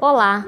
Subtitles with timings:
[0.00, 0.44] Olá,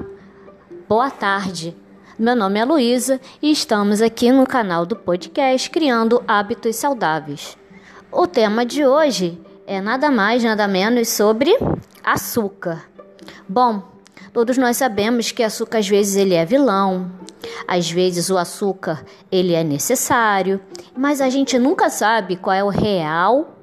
[0.89, 1.75] boa tarde.
[2.19, 7.57] Meu nome é Luísa e estamos aqui no canal do podcast Criando Hábitos Saudáveis.
[8.11, 11.57] O tema de hoje é nada mais, nada menos sobre
[12.03, 12.89] açúcar.
[13.47, 13.81] Bom,
[14.33, 17.09] todos nós sabemos que açúcar às vezes ele é vilão,
[17.65, 20.59] às vezes o açúcar ele é necessário,
[20.95, 23.57] mas a gente nunca sabe qual é o real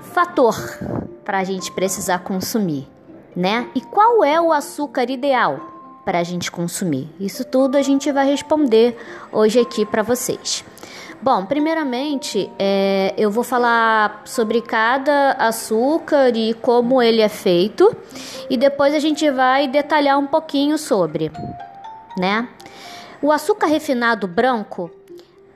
[0.00, 0.56] fator
[1.24, 2.95] para a gente precisar consumir
[3.36, 3.68] né?
[3.74, 5.60] E qual é o açúcar ideal
[6.04, 7.08] para a gente consumir?
[7.20, 8.96] Isso tudo a gente vai responder
[9.30, 10.64] hoje aqui para vocês.
[11.20, 17.94] Bom, primeiramente é, eu vou falar sobre cada açúcar e como ele é feito,
[18.48, 21.30] e depois a gente vai detalhar um pouquinho sobre,
[22.18, 22.48] né?
[23.20, 24.90] O açúcar refinado branco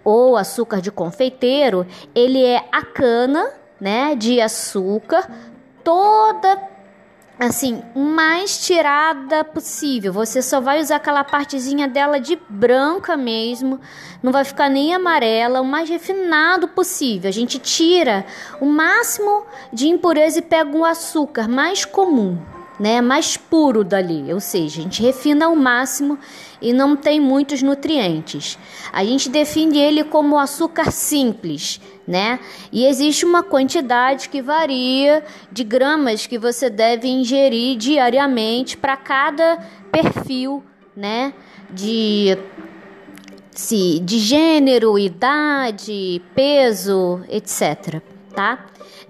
[0.02, 5.30] ou açúcar de confeiteiro, ele é a cana, né, de açúcar
[5.84, 6.56] toda
[7.40, 10.12] assim, mais tirada possível.
[10.12, 13.80] Você só vai usar aquela partezinha dela de branca mesmo,
[14.22, 17.28] não vai ficar nem amarela, o mais refinado possível.
[17.28, 18.26] A gente tira
[18.60, 22.38] o máximo de impureza e pega o açúcar mais comum
[22.80, 26.18] né, mais puro dali, ou seja, a gente refina ao máximo
[26.62, 28.58] e não tem muitos nutrientes.
[28.90, 31.78] A gente define ele como açúcar simples,
[32.08, 32.40] né?
[32.72, 35.22] E existe uma quantidade que varia
[35.52, 39.58] de gramas que você deve ingerir diariamente para cada
[39.92, 40.64] perfil,
[40.96, 41.34] né,
[41.70, 42.38] de
[43.50, 48.00] se de gênero, idade, peso, etc,
[48.34, 48.64] tá?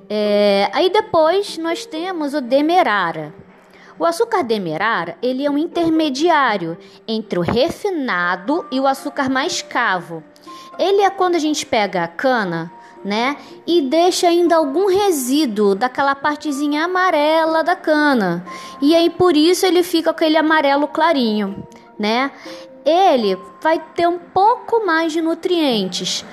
[0.08, 3.32] É, aí depois nós temos o demerara.
[4.00, 10.24] O açúcar demerara, ele é um intermediário entre o refinado e o açúcar mais cavo.
[10.78, 12.72] Ele é quando a gente pega a cana,
[13.04, 18.42] né, e deixa ainda algum resíduo daquela partezinha amarela da cana.
[18.80, 21.62] E aí por isso ele fica aquele amarelo clarinho,
[21.98, 22.30] né?
[22.86, 26.24] Ele vai ter um pouco mais de nutrientes,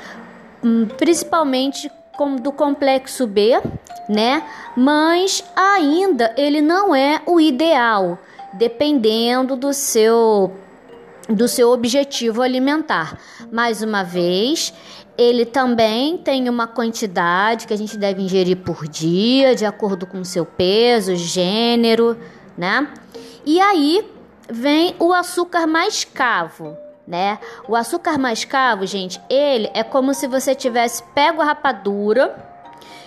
[0.63, 1.91] hum, principalmente
[2.39, 3.61] do complexo B,
[4.09, 4.44] né?
[4.75, 8.17] Mas ainda ele não é o ideal,
[8.53, 10.51] dependendo do seu
[11.29, 13.19] do seu objetivo alimentar.
[13.51, 14.73] Mais uma vez,
[15.17, 20.23] ele também tem uma quantidade que a gente deve ingerir por dia, de acordo com
[20.23, 22.17] seu peso, gênero,
[22.57, 22.88] né?
[23.45, 24.09] E aí
[24.50, 26.77] vem o açúcar mais cavo
[27.07, 27.40] né?
[27.68, 32.35] O açúcar mascavo, gente, ele é como se você tivesse pego a rapadura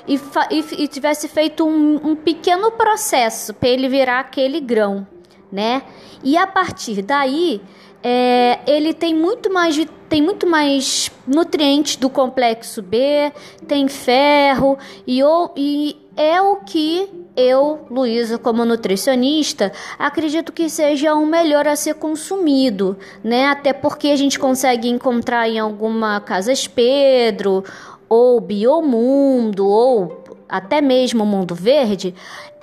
[0.09, 0.15] e,
[0.51, 5.07] e, e tivesse feito um, um pequeno processo para ele virar aquele grão,
[5.53, 5.83] né?
[6.25, 7.61] E a partir daí,
[8.03, 9.77] é, ele tem muito mais
[10.09, 13.33] tem muito mais nutrientes do complexo B,
[13.69, 15.21] tem ferro e,
[15.57, 17.09] e é o que
[17.41, 23.47] eu, Luísa, como nutricionista, acredito que seja um melhor a ser consumido, né?
[23.47, 27.65] Até porque a gente consegue encontrar em alguma Casas Pedro,
[28.09, 32.15] ou Biomundo, ou até mesmo Mundo Verde,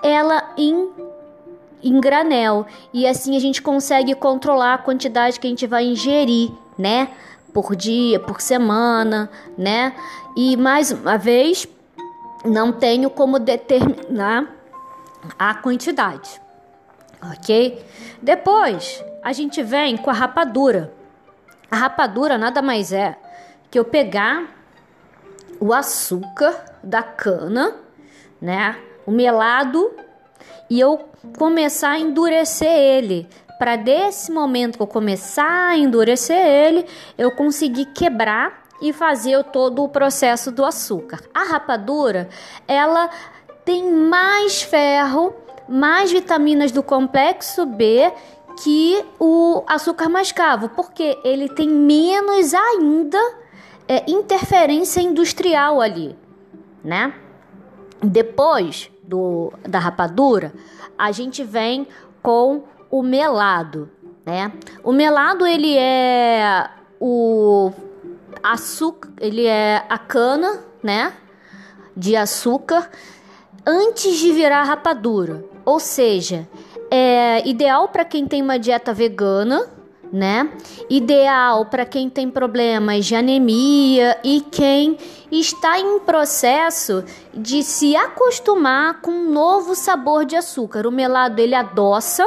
[0.03, 0.89] ela em
[1.83, 6.51] em granel e assim a gente consegue controlar a quantidade que a gente vai ingerir,
[6.77, 7.09] né?
[7.53, 9.93] Por dia, por semana, né?
[10.35, 11.67] E mais uma vez,
[12.43, 14.56] não tenho como determinar
[15.37, 16.41] a quantidade,
[17.21, 17.83] ok?
[18.21, 20.93] Depois a gente vem com a rapadura.
[21.69, 23.17] A rapadura nada mais é
[23.69, 24.55] que eu pegar
[25.59, 27.75] o açúcar da cana,
[28.41, 28.77] né?
[29.05, 29.91] O melado
[30.69, 33.27] e eu começar a endurecer ele.
[33.57, 36.85] Para desse momento que eu começar a endurecer ele,
[37.17, 41.19] eu conseguir quebrar e fazer todo o processo do açúcar.
[41.33, 42.29] A rapadura,
[42.67, 43.09] ela
[43.67, 45.35] tem mais ferro,
[45.67, 48.09] mais vitaminas do complexo B
[48.63, 53.19] que o açúcar mascavo, porque ele tem menos ainda
[53.85, 56.17] é, interferência industrial ali,
[56.81, 57.13] né?
[58.01, 60.53] Depois do, da rapadura,
[60.97, 61.85] a gente vem
[62.23, 63.91] com o melado,
[64.25, 64.53] né?
[64.81, 66.69] O melado ele é
[67.01, 67.73] o
[68.41, 71.11] açúcar, ele é a cana, né?
[71.97, 72.89] De açúcar
[73.67, 75.43] antes de virar rapadura.
[75.65, 76.47] Ou seja,
[76.89, 79.67] é ideal para quem tem uma dieta vegana,
[80.11, 80.49] né?
[80.89, 84.97] Ideal para quem tem problemas de anemia e quem
[85.29, 87.03] está em processo
[87.33, 90.87] de se acostumar com um novo sabor de açúcar.
[90.87, 92.25] O melado ele adoça,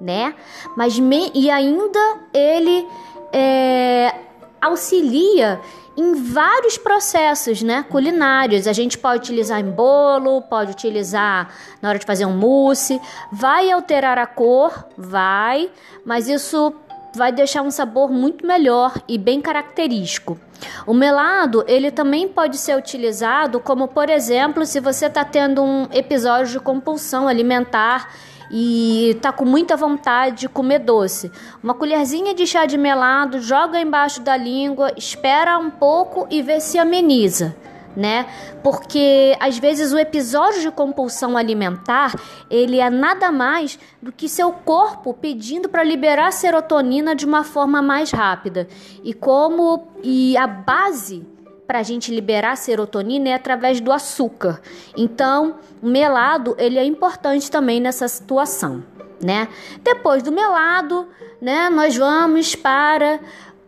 [0.00, 0.34] né?
[0.74, 2.00] Mas me, e ainda
[2.32, 2.86] ele
[3.34, 4.14] é,
[4.60, 5.60] auxilia
[5.96, 8.66] em vários processos, né, culinários.
[8.66, 11.52] A gente pode utilizar em bolo, pode utilizar
[11.82, 13.00] na hora de fazer um mousse.
[13.32, 15.70] Vai alterar a cor, vai,
[16.04, 16.72] mas isso
[17.14, 20.38] vai deixar um sabor muito melhor e bem característico.
[20.86, 25.88] O melado, ele também pode ser utilizado como, por exemplo, se você está tendo um
[25.92, 28.12] episódio de compulsão alimentar
[28.50, 31.30] e tá com muita vontade de comer doce.
[31.62, 36.60] Uma colherzinha de chá de melado, joga embaixo da língua, espera um pouco e vê
[36.60, 37.54] se ameniza.
[37.96, 38.26] Né?
[38.62, 42.14] Porque às vezes o episódio de compulsão alimentar,
[42.48, 47.82] ele é nada mais do que seu corpo pedindo para liberar serotonina de uma forma
[47.82, 48.68] mais rápida.
[49.02, 51.26] E como e a base
[51.70, 54.60] para a gente liberar serotonina é através do açúcar.
[54.96, 58.82] Então, o melado ele é importante também nessa situação,
[59.22, 59.46] né?
[59.80, 61.06] Depois do melado,
[61.40, 63.20] né, nós vamos para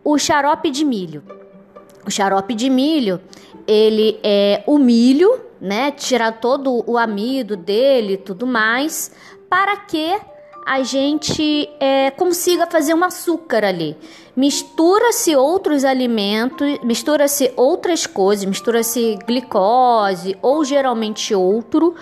[0.03, 1.23] o xarope de milho.
[2.05, 3.21] O xarope de milho,
[3.65, 5.89] ele é o milho, né?
[5.91, 9.13] Tirar todo o amido dele, tudo mais,
[9.49, 10.19] para que
[10.65, 13.97] a gente é, consiga fazer um açúcar ali.
[14.35, 21.95] Mistura-se outros alimentos, mistura-se outras coisas, mistura-se glicose ou geralmente outro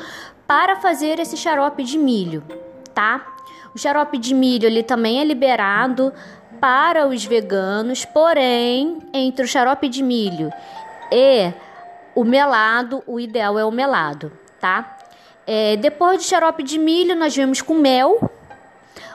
[0.47, 2.43] para fazer esse xarope de milho,
[2.93, 3.25] tá?
[3.73, 6.13] O xarope de milho ele também é liberado
[6.59, 10.51] para os veganos, porém, entre o xarope de milho
[11.11, 11.51] e
[12.13, 14.97] o melado, o ideal é o melado, tá?
[15.47, 18.29] É, depois do xarope de milho, nós vemos com mel,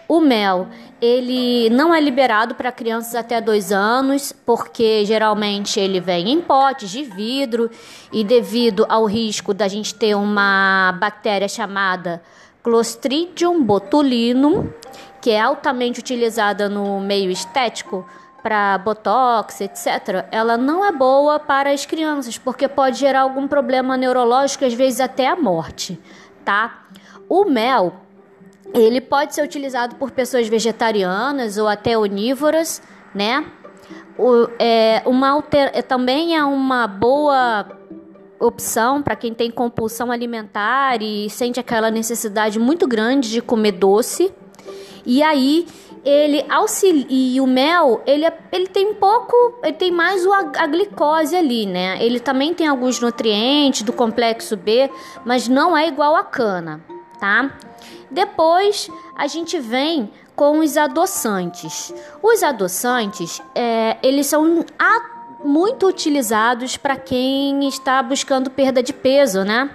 [0.08, 0.68] o mel,
[1.00, 6.90] ele não é liberado para crianças até dois anos, porque geralmente ele vem em potes
[6.90, 7.68] de vidro
[8.12, 12.22] e devido ao risco da gente ter uma bactéria chamada
[12.62, 14.68] Clostridium botulinum,
[15.20, 18.06] que é altamente utilizada no meio estético
[18.42, 20.26] para botox, etc.
[20.30, 25.00] Ela não é boa para as crianças, porque pode gerar algum problema neurológico, às vezes
[25.00, 26.00] até a morte,
[26.44, 26.84] tá?
[27.28, 28.05] O mel
[28.80, 32.82] ele pode ser utilizado por pessoas vegetarianas ou até onívoras,
[33.14, 33.44] né?
[34.18, 37.66] O, é, uma alter, é, também é uma boa
[38.38, 44.32] opção para quem tem compulsão alimentar e sente aquela necessidade muito grande de comer doce.
[45.04, 45.66] E aí
[46.04, 50.66] ele auxilia e o mel, ele, é, ele tem pouco, ele tem mais o, a
[50.66, 51.98] glicose ali, né?
[52.00, 54.90] Ele também tem alguns nutrientes do complexo B,
[55.24, 56.80] mas não é igual a cana,
[57.18, 57.50] tá?
[58.10, 61.92] Depois a gente vem com os adoçantes.
[62.22, 64.64] Os adoçantes, é, eles são
[65.44, 69.70] muito utilizados para quem está buscando perda de peso, né?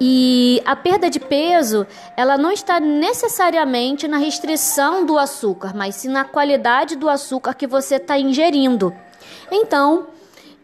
[0.00, 1.86] E a perda de peso,
[2.16, 7.66] ela não está necessariamente na restrição do açúcar, mas sim na qualidade do açúcar que
[7.66, 8.92] você está ingerindo.
[9.50, 10.08] Então,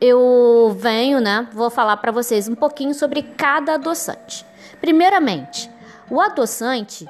[0.00, 1.48] eu venho, né?
[1.52, 4.44] Vou falar para vocês um pouquinho sobre cada adoçante.
[4.80, 5.70] Primeiramente,
[6.10, 7.06] o adoçante,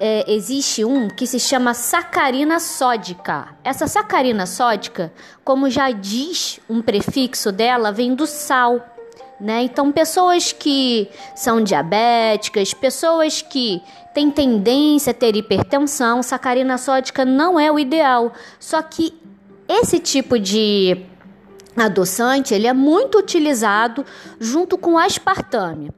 [0.00, 3.48] é, existe um que se chama sacarina sódica.
[3.62, 5.12] Essa sacarina sódica,
[5.44, 8.84] como já diz um prefixo dela, vem do sal.
[9.40, 9.62] Né?
[9.62, 13.82] Então, pessoas que são diabéticas, pessoas que
[14.14, 18.32] têm tendência a ter hipertensão, sacarina sódica não é o ideal.
[18.58, 19.14] Só que
[19.68, 21.04] esse tipo de
[21.76, 24.04] adoçante ele é muito utilizado
[24.40, 25.90] junto com aspartame.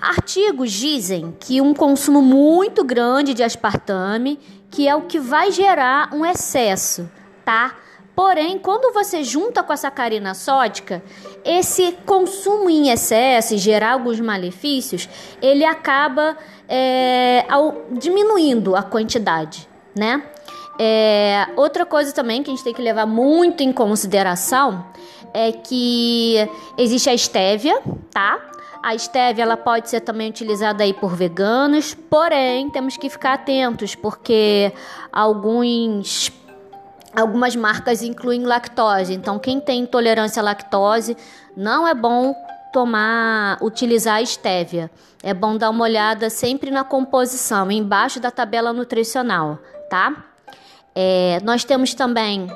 [0.00, 4.38] Artigos dizem que um consumo muito grande de aspartame,
[4.70, 7.10] que é o que vai gerar um excesso,
[7.44, 7.76] tá?
[8.16, 11.02] Porém, quando você junta com a sacarina sódica,
[11.44, 15.08] esse consumo em excesso e gerar alguns malefícios,
[15.40, 16.36] ele acaba
[16.68, 20.22] é, ao, diminuindo a quantidade, né?
[20.78, 24.86] É, outra coisa também que a gente tem que levar muito em consideração
[25.34, 26.36] é que
[26.78, 28.50] existe a estévia, tá?
[28.82, 33.94] A stevia ela pode ser também utilizada aí por veganos, porém temos que ficar atentos
[33.94, 34.72] porque
[35.12, 36.32] alguns
[37.14, 39.12] algumas marcas incluem lactose.
[39.12, 41.16] Então quem tem intolerância à lactose
[41.56, 42.34] não é bom
[42.72, 44.90] tomar, utilizar a estévia.
[45.22, 49.58] É bom dar uma olhada sempre na composição, embaixo da tabela nutricional,
[49.90, 50.29] tá?
[50.94, 52.48] É, nós temos também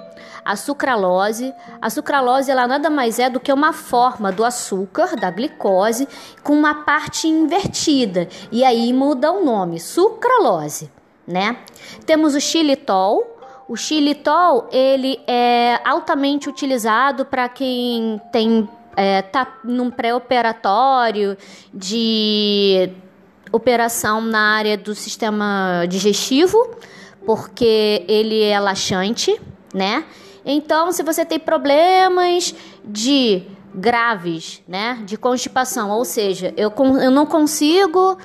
[0.44, 1.52] a sucralose.
[1.80, 6.06] A sucralose ela nada mais é do que uma forma do açúcar, da glicose,
[6.42, 8.28] com uma parte invertida.
[8.52, 10.90] E aí muda o nome, sucralose,
[11.26, 11.56] né?
[12.04, 13.30] Temos o xilitol.
[13.66, 21.36] O xilitol, ele é altamente utilizado para quem tem é, tá num pré-operatório
[21.72, 22.90] de
[23.50, 26.58] operação na área do sistema digestivo,
[27.26, 29.40] porque ele é laxante,
[29.72, 30.04] né?
[30.44, 32.54] Então, se você tem problemas
[32.84, 33.42] de
[33.74, 38.16] graves, né, de constipação, ou seja, eu, eu não consigo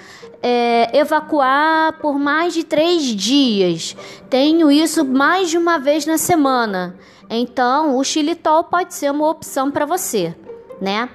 [0.43, 3.95] é, evacuar por mais de três dias,
[4.29, 6.95] tenho isso mais de uma vez na semana,
[7.29, 10.35] então o xilitol pode ser uma opção para você,
[10.79, 11.09] né?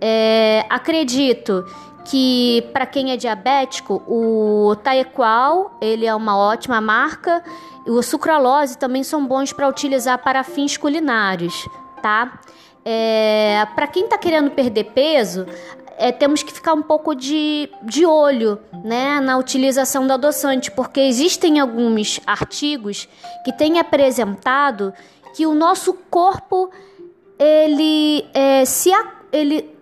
[0.00, 1.64] É, acredito
[2.08, 7.42] que para quem é diabético, o Taequal, ele é uma ótima marca,
[7.84, 11.68] e o sucralose também são bons para utilizar para fins culinários,
[12.00, 12.40] tá?
[12.84, 15.46] É, para quem está querendo perder peso,
[15.98, 21.00] é, temos que ficar um pouco de, de olho né, na utilização do adoçante, porque
[21.00, 23.08] existem alguns artigos
[23.44, 24.94] que têm apresentado
[25.34, 26.70] que o nosso corpo
[27.38, 28.90] ele é, se
[29.32, 29.75] ele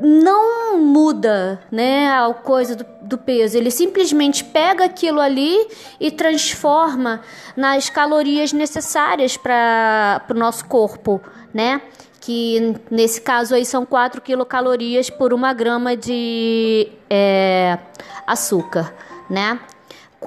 [0.00, 3.56] não muda, né, a coisa do, do, peso.
[3.56, 5.56] Ele simplesmente pega aquilo ali
[5.98, 7.20] e transforma
[7.56, 11.20] nas calorias necessárias para o nosso corpo,
[11.52, 11.80] né?
[12.20, 17.78] Que nesse caso aí são 4 quilocalorias por uma grama de é,
[18.26, 18.94] açúcar,
[19.28, 19.58] né?